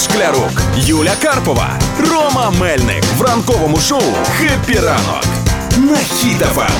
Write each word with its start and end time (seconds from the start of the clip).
Шклярук, 0.00 0.62
Юля 0.76 1.12
Карпова, 1.22 1.68
Рома 2.10 2.50
Мельник 2.60 3.04
в 3.18 3.22
ранковому 3.22 3.76
шоу 3.76 4.02
«Happy 4.38 4.78
ранок» 4.78 5.24
на 5.76 5.96
Хіт 5.96 6.38
FM. 6.38 6.70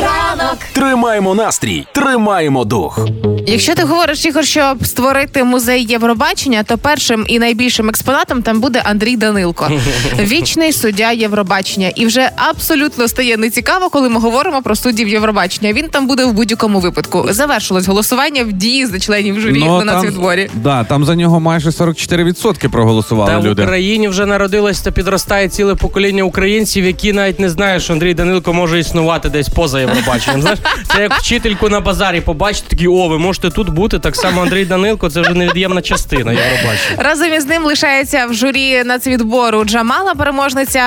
Ранок. 0.00 0.58
Тримаємо 0.72 1.34
настрій, 1.34 1.86
тримаємо 1.92 2.64
дух. 2.64 3.08
Якщо 3.46 3.74
ти 3.74 3.82
говориш, 3.82 4.24
Ігор, 4.24 4.44
щоб 4.44 4.86
створити 4.86 5.44
музей 5.44 5.86
Євробачення, 5.88 6.62
то 6.62 6.78
першим 6.78 7.24
і 7.28 7.38
найбільшим 7.38 7.88
експонатом 7.88 8.42
там 8.42 8.60
буде 8.60 8.82
Андрій 8.84 9.16
Данилко, 9.16 9.70
вічний 10.20 10.72
суддя 10.72 11.12
Євробачення. 11.12 11.88
І 11.94 12.06
вже 12.06 12.30
абсолютно 12.36 13.08
стає 13.08 13.36
нецікаво, 13.36 13.90
коли 13.90 14.08
ми 14.08 14.20
говоримо 14.20 14.62
про 14.62 14.76
суддів 14.76 15.08
Євробачення. 15.08 15.72
Він 15.72 15.88
там 15.88 16.06
буде 16.06 16.24
в 16.24 16.32
будь-якому 16.32 16.80
випадку. 16.80 17.26
Завершилось 17.30 17.86
голосування 17.86 18.44
в 18.44 18.52
Дії 18.52 18.86
за 18.86 18.98
членів 19.00 19.40
журі 19.40 19.58
на 19.58 19.84
нацвідборі. 19.84 20.50
да, 20.54 20.84
там 20.84 21.04
за 21.04 21.14
нього 21.14 21.40
майже 21.40 21.70
44% 21.70 22.68
проголосували 22.68 23.30
Та 23.30 23.38
в. 23.38 23.52
Україні 23.52 24.08
вже 24.08 24.26
народилось 24.26 24.80
та 24.80 24.90
підростає 24.90 25.48
ціле 25.48 25.74
покоління 25.74 26.22
українців, 26.22 26.84
які 26.84 27.12
навіть 27.12 27.40
не 27.40 27.50
знають, 27.50 27.82
що 27.82 27.92
Андрій 27.92 28.14
Данилко 28.14 28.52
може 28.52 28.78
існувати 28.78 29.28
десь 29.28 29.48
поза 29.48 29.80
Євробаченням. 29.80 30.40
Знаєш, 30.40 30.58
це 30.94 31.02
як 31.02 31.14
вчительку 31.14 31.68
на 31.68 31.80
базарі 31.80 32.20
побачити, 32.20 32.66
такі 32.68 32.88
о, 32.88 33.08
ви 33.08 33.18
можете 33.18 33.33
тут 33.38 33.68
бути. 33.68 33.98
Так 33.98 34.16
само 34.16 34.42
Андрій 34.42 34.64
Данилко, 34.64 35.10
це 35.10 35.20
вже 35.20 35.34
невід'ємна 35.34 35.82
частина 35.82 36.32
Євробачення. 36.32 36.96
Разом 36.98 37.34
із 37.34 37.46
ним 37.46 37.64
лишається 37.64 38.26
в 38.26 38.34
журі 38.34 38.84
нацвідбору 38.84 39.64
Джамала, 39.64 40.14
переможниця 40.14 40.80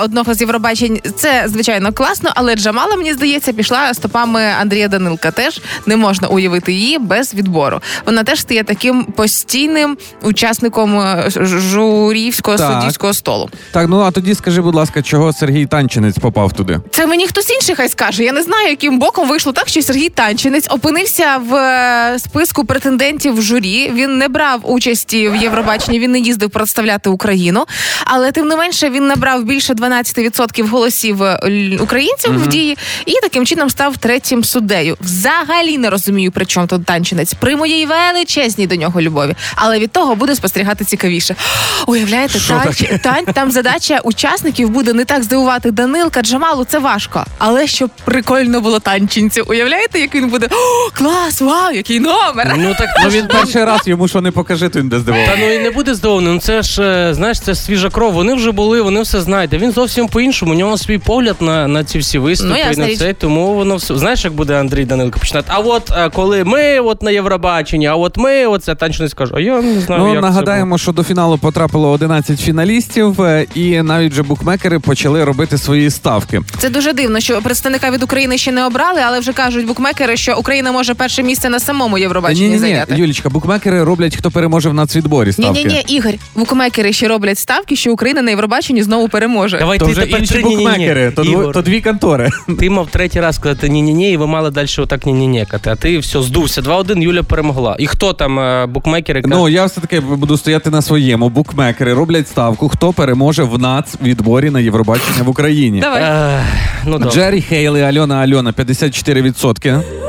е, 0.00 0.04
одного 0.04 0.34
з 0.34 0.40
Євробачень. 0.40 1.00
Це 1.16 1.44
звичайно 1.46 1.92
класно, 1.92 2.30
але 2.34 2.54
Джамала, 2.56 2.96
мені 2.96 3.12
здається, 3.12 3.52
пішла 3.52 3.94
стопами 3.94 4.42
Андрія 4.60 4.88
Данилка. 4.88 5.30
Теж 5.30 5.60
не 5.86 5.96
можна 5.96 6.28
уявити 6.28 6.72
її 6.72 6.98
без 6.98 7.34
відбору. 7.34 7.80
Вона 8.06 8.22
теж 8.24 8.40
стає 8.40 8.64
таким 8.64 9.04
постійним 9.04 9.96
учасником 10.22 11.00
е, 11.00 11.24
журівського 11.36 12.56
Так. 12.56 12.72
суддівського 12.72 13.14
столу. 13.14 13.50
Так, 13.72 13.88
ну 13.88 14.00
а 14.00 14.10
тоді 14.10 14.34
скажи, 14.34 14.60
будь 14.62 14.74
ласка, 14.74 15.02
чого 15.02 15.32
Сергій 15.32 15.66
Танчинець 15.66 16.18
попав 16.18 16.52
туди? 16.52 16.80
Це 16.90 17.06
мені 17.06 17.26
хтось 17.26 17.50
інший 17.50 17.74
хай 17.74 17.88
скаже. 17.88 18.24
Я 18.24 18.32
не 18.32 18.42
знаю, 18.42 18.68
яким 18.68 18.98
боком 18.98 19.28
вийшло 19.28 19.52
так, 19.52 19.68
що 19.68 19.82
Сергій 19.82 20.08
Танчинець 20.08 20.66
опинився 20.70 21.36
в 21.36 21.52
е, 21.76 22.18
списку 22.18 22.64
претендентів 22.64 23.34
в 23.34 23.42
журі. 23.42 23.90
Він 23.94 24.18
не 24.18 24.28
брав 24.28 24.60
участі 24.62 25.28
в 25.28 25.36
Євробаченні, 25.36 25.98
він 25.98 26.10
не 26.10 26.18
їздив 26.18 26.50
представляти 26.50 27.10
Україну. 27.10 27.64
Але 28.04 28.32
тим 28.32 28.48
не 28.48 28.56
менше 28.56 28.90
він 28.90 29.06
набрав 29.06 29.44
більше 29.44 29.72
12% 29.74 30.68
голосів 30.68 31.22
е, 31.22 31.38
українців 31.80 32.42
в 32.42 32.46
дії 32.46 32.78
і 33.06 33.12
таким 33.22 33.46
чином 33.46 33.70
став 33.70 33.96
третім 33.96 34.44
суддею. 34.44 34.96
Взагалі 35.00 35.78
не 35.78 35.90
розумію, 35.90 36.32
при 36.32 36.46
чому 36.46 36.66
тут 36.66 36.84
танчинець. 36.84 37.34
При 37.34 37.56
моїй 37.56 37.86
величезній 37.86 38.66
до 38.66 38.76
нього 38.76 39.00
любові. 39.00 39.34
Але 39.54 39.78
від 39.78 39.92
того 39.92 40.14
буде 40.14 40.34
спостерігати 40.34 40.84
цікавіше. 40.84 41.34
Уявляєте, 41.86 42.38
Що 42.38 42.62
танч, 43.02 43.28
там 43.34 43.50
задача 43.50 44.00
учасників 44.04 44.68
буде 44.68 44.92
не 44.92 45.04
так 45.04 45.22
здивувати 45.22 45.70
Данилка, 45.70 46.22
Джамалу, 46.22 46.64
це 46.64 46.78
важко. 46.78 47.24
Але 47.38 47.66
щоб 47.66 47.90
прикольно 48.04 48.60
було 48.60 48.78
танчинцю. 48.78 49.44
Уявляєте, 49.46 50.00
як 50.00 50.14
він 50.14 50.28
буде? 50.28 50.48
О, 50.50 50.90
клас, 50.92 51.40
вау, 51.40 51.65
який 51.74 52.00
номер! 52.00 52.54
Ну 52.58 52.74
так 52.78 52.88
Ну 53.04 53.08
він 53.10 53.26
перший 53.26 53.64
раз 53.64 53.80
йому 53.86 54.08
що 54.08 54.20
не 54.20 54.30
покажи, 54.30 54.68
то 54.68 54.78
він 54.78 54.88
де 54.88 54.98
здивований. 54.98 55.30
Та 55.34 55.40
ну 55.40 55.52
і 55.52 55.58
не 55.58 55.70
буде 55.70 55.94
здивований. 55.94 56.32
Ну 56.34 56.40
це 56.40 56.62
ж 56.62 56.82
е, 56.82 57.14
знаєш, 57.14 57.40
це 57.40 57.54
свіжа 57.54 57.90
кров. 57.90 58.12
Вони 58.12 58.34
вже 58.34 58.52
були, 58.52 58.80
вони 58.82 59.02
все 59.02 59.20
знають. 59.20 59.54
А 59.54 59.56
Він 59.58 59.72
зовсім 59.72 60.08
по-іншому. 60.08 60.52
У 60.52 60.54
нього 60.54 60.78
свій 60.78 60.98
погляд 60.98 61.36
на, 61.40 61.68
на 61.68 61.84
ці 61.84 61.98
всі 61.98 62.18
виступи 62.18 62.50
Ну, 62.52 62.58
ясна 62.58 62.84
на 62.84 62.90
річ. 62.90 62.98
це. 62.98 63.12
Тому 63.12 63.54
воно 63.54 63.76
все. 63.76 63.98
Знаєш, 63.98 64.24
як 64.24 64.32
буде 64.32 64.60
Андрій 64.60 64.84
Данилко 64.84 65.18
починати. 65.18 65.48
А 65.50 65.58
от 65.58 65.90
е, 65.96 66.10
коли 66.10 66.44
ми 66.44 66.80
от 66.80 67.02
на 67.02 67.10
Євробаченні, 67.10 67.86
а 67.86 67.94
от 67.94 68.16
ми, 68.16 68.46
оце 68.46 68.74
танчник 68.74 69.10
скаже, 69.10 69.32
а 69.36 69.40
я 69.40 69.62
не 69.62 69.80
знаю. 69.80 70.02
Ну, 70.02 70.08
як 70.08 70.16
це 70.16 70.20
нагадаємо, 70.28 70.78
що 70.78 70.92
до 70.92 71.04
фіналу 71.04 71.38
потрапило 71.38 71.90
11 71.90 72.40
фіналістів, 72.40 73.22
е, 73.22 73.46
і 73.54 73.82
навіть 73.82 74.12
вже 74.12 74.22
букмекери 74.22 74.78
почали 74.78 75.24
робити 75.24 75.58
свої 75.58 75.90
ставки. 75.90 76.40
Це 76.58 76.70
дуже 76.70 76.92
дивно, 76.92 77.20
що 77.20 77.42
представника 77.42 77.90
від 77.90 78.02
України 78.02 78.38
ще 78.38 78.52
не 78.52 78.66
обрали, 78.66 79.00
але 79.06 79.20
вже 79.20 79.32
кажуть 79.32 79.66
букмекери, 79.66 80.16
що 80.16 80.36
Україна 80.38 80.72
може 80.72 80.94
перше 80.94 81.22
місце 81.22 81.48
на 81.56 81.60
самому 81.60 81.98
Євробаченні 81.98 82.40
Ні, 82.42 82.46
ні, 82.48 82.52
ні, 82.54 82.58
зайняти. 82.58 82.94
Юлічка, 82.96 83.28
букмекери 83.28 83.84
роблять, 83.84 84.16
хто 84.16 84.30
переможе 84.30 84.68
в 84.68 84.74
нацвідборі 84.74 85.26
Ні, 85.26 85.32
ставки. 85.32 85.64
ні, 85.64 85.74
ні, 85.88 85.94
Ігор, 85.96 86.12
букмекери 86.34 86.92
ще 86.92 87.08
роблять 87.08 87.38
ставки, 87.38 87.76
що 87.76 87.92
Україна 87.92 88.22
на 88.22 88.30
Євробаченні 88.30 88.82
знову 88.82 89.08
переможе. 89.08 89.58
Давай 89.58 89.78
То 89.78 89.84
ти 89.86 89.92
вже 89.92 90.00
тепер 90.00 90.20
інші 90.20 90.32
три 90.34 90.42
ні-ні-ні. 90.42 90.64
букмекери, 90.64 91.10
то, 91.10 91.22
дво- 91.22 91.30
Ігор, 91.32 91.52
то 91.54 91.62
дві 91.62 91.80
контори. 91.80 92.30
Ти 92.58 92.70
мав 92.70 92.86
третій 92.90 93.20
раз 93.20 93.36
сказати 93.36 93.68
ні-ні-ні, 93.68 94.10
і 94.12 94.16
ви 94.16 94.26
мали 94.26 94.50
далі 94.50 94.66
отак 94.78 95.06
ні-ні-ні 95.06 95.46
кати. 95.50 95.70
А 95.70 95.76
ти 95.76 95.98
все 95.98 96.22
здувся. 96.22 96.60
2-1 96.62 97.02
Юля 97.02 97.22
перемогла. 97.22 97.76
І 97.78 97.86
хто 97.86 98.12
там 98.12 98.38
е, 98.38 98.66
букмекери? 98.66 99.22
Ну 99.26 99.48
я 99.48 99.64
все 99.64 99.80
таки 99.80 100.00
буду 100.00 100.36
стояти 100.36 100.70
на 100.70 100.82
своєму. 100.82 101.28
Букмекери 101.28 101.94
роблять 101.94 102.28
ставку, 102.28 102.68
хто 102.68 102.92
переможе 102.92 103.42
в 103.42 103.58
нацвідборі 103.58 104.50
на 104.50 104.60
Євробачення 104.60 105.22
в 105.22 105.28
Україні. 105.28 105.80
Давай. 105.80 106.02
Е, 106.02 106.44
ну 106.86 106.92
добре. 106.98 107.10
Джері 107.10 107.42
Хейл 107.42 107.76
і 107.76 107.80
Альона 107.80 108.14
Альона 108.16 108.52
54%. 108.52 110.05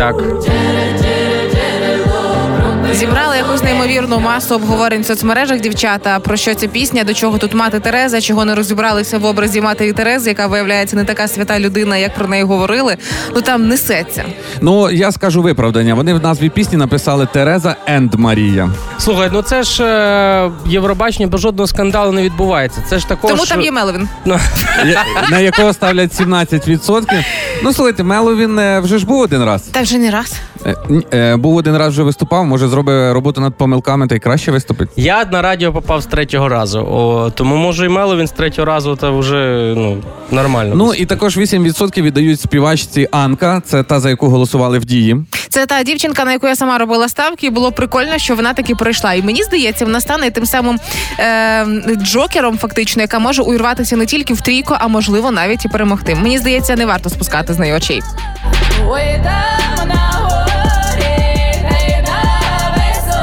Так. 0.00 0.16
Зібрали 2.92 3.36
якусь 3.36 3.62
неймовірну 3.62 4.20
масу 4.20 4.54
обговорень 4.54 5.02
в 5.02 5.06
соцмережах 5.06 5.60
дівчата. 5.60 6.20
Про 6.20 6.36
що 6.36 6.54
ця 6.54 6.66
пісня, 6.66 7.04
до 7.04 7.14
чого 7.14 7.38
тут 7.38 7.54
мати 7.54 7.80
Тереза, 7.80 8.20
чого 8.20 8.44
не 8.44 8.54
розібралися 8.54 9.18
в 9.18 9.24
образі 9.24 9.60
матері 9.60 9.92
Терези, 9.92 10.30
яка 10.30 10.46
виявляється 10.46 10.96
не 10.96 11.04
така 11.04 11.28
свята 11.28 11.60
людина, 11.60 11.96
як 11.96 12.14
про 12.14 12.28
неї 12.28 12.42
говорили. 12.42 12.96
Ну 13.34 13.40
там 13.40 13.68
несеться. 13.68 14.24
Ну 14.60 14.90
я 14.90 15.12
скажу 15.12 15.42
виправдання. 15.42 15.94
Вони 15.94 16.14
в 16.14 16.22
назві 16.22 16.48
пісні 16.48 16.78
написали 16.78 17.28
Тереза 17.32 17.76
енд 17.86 18.14
Марія. 18.14 18.70
Слухай, 18.98 19.30
ну 19.32 19.42
це 19.42 19.62
ж 19.62 19.84
е, 19.84 20.50
Євробачення 20.66 21.28
без 21.28 21.40
жодного 21.40 21.66
скандалу 21.66 22.12
не 22.12 22.22
відбувається. 22.22 22.82
Це 22.88 22.98
ж 22.98 23.08
також... 23.08 23.30
Тому 23.30 23.46
там 23.46 23.60
є 23.60 23.72
Меловін. 23.72 24.08
Ну, 24.24 24.38
на 25.30 25.38
якого 25.38 25.72
ставлять 25.72 26.20
17%. 26.20 27.24
Ну 27.62 27.72
слухайте, 27.72 28.02
Мело 28.02 28.36
він 28.36 28.80
вже 28.80 28.98
ж 28.98 29.06
був 29.06 29.20
один 29.20 29.44
раз. 29.44 29.62
Та 29.62 29.82
вже 29.82 29.98
не 29.98 30.10
раз. 30.10 30.34
Е, 30.66 30.74
е, 31.12 31.36
Був 31.36 31.56
один 31.56 31.76
раз 31.76 31.88
вже 31.92 32.02
виступав. 32.02 32.44
Може 32.44 32.68
зробить 32.68 33.14
роботу 33.14 33.40
над 33.40 33.54
помилками 33.54 34.06
та 34.06 34.14
й 34.14 34.18
краще 34.18 34.52
виступить. 34.52 34.88
я 34.96 35.24
на 35.24 35.42
радіо 35.42 35.72
попав 35.72 36.00
з 36.00 36.06
третього 36.06 36.48
разу. 36.48 36.80
О, 36.80 37.30
тому 37.34 37.56
може 37.56 37.86
і 37.86 37.88
Меловін 37.88 38.26
з 38.26 38.30
третього 38.30 38.66
разу 38.66 38.96
та 38.96 39.10
вже 39.10 39.72
ну, 39.76 39.96
нормально. 40.30 40.74
Ну 40.74 40.94
і 40.94 41.06
також 41.06 41.38
8% 41.38 42.02
віддають 42.02 42.40
співачці 42.40 43.08
Анка. 43.10 43.62
Це 43.64 43.82
та 43.82 44.00
за 44.00 44.10
яку 44.10 44.28
голосували 44.28 44.78
в 44.78 44.84
дії. 44.84 45.16
Це 45.50 45.66
та 45.66 45.82
дівчинка, 45.82 46.24
на 46.24 46.32
яку 46.32 46.48
я 46.48 46.56
сама 46.56 46.78
робила 46.78 47.08
ставки, 47.08 47.46
і 47.46 47.50
було 47.50 47.72
прикольно, 47.72 48.18
що 48.18 48.34
вона 48.34 48.54
таки 48.54 48.74
пройшла. 48.74 49.14
І 49.14 49.22
мені 49.22 49.42
здається, 49.42 49.84
вона 49.84 50.00
стане 50.00 50.30
тим 50.30 50.46
самим 50.46 50.80
е, 51.18 51.66
джокером, 52.02 52.58
фактично, 52.58 53.02
яка 53.02 53.18
може 53.18 53.42
увірватися 53.42 53.96
не 53.96 54.06
тільки 54.06 54.34
в 54.34 54.40
трійку, 54.40 54.74
а 54.78 54.88
можливо 54.88 55.30
навіть 55.30 55.64
і 55.64 55.68
перемогти. 55.68 56.14
Мені 56.14 56.38
здається, 56.38 56.76
не 56.76 56.86
варто 56.86 57.10
спускати 57.10 57.54
з 57.54 57.58
неї 57.58 57.72
очей. 57.72 58.02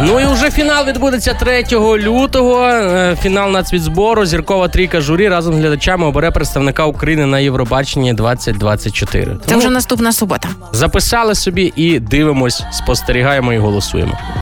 Ну 0.02 0.19
і 0.19 0.25
вже 0.25 0.52
фінал 0.52 0.85
відбудеться 0.85 1.34
3 1.34 1.63
лютого. 1.97 2.63
Е, 2.68 3.16
Фінал 3.22 3.52
нацвідзбору. 3.52 4.25
Зіркова 4.25 4.68
трійка 4.68 5.02
журі 5.02 5.30
разом 5.30 5.53
з 5.53 5.58
глядачами 5.58 6.06
обере 6.06 6.31
представника 6.31 6.85
України 6.85 7.25
на 7.25 7.40
Євробаченні 7.40 8.13
2024. 8.13 9.38
Це 9.46 9.56
вже 9.58 9.69
наступна 9.69 10.12
субота. 10.12 10.50
записали 10.72 11.35
собі 11.35 11.74
і 11.75 12.00
дивимось, 12.00 12.63
спостерігаємо 12.72 13.53
і 13.53 13.58
голосуємо. 13.58 14.18